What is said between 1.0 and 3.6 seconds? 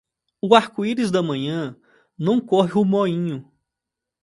da manhã não corre o moinho.